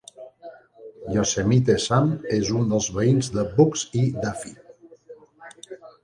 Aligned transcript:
Yosemite 1.15 1.75
Sam 1.83 2.07
es 2.37 2.49
un 2.59 2.71
dels 2.71 2.87
veïns 2.95 3.29
de 3.35 3.43
Bugs 3.59 3.83
i 4.01 4.01
Daffy. 4.23 4.55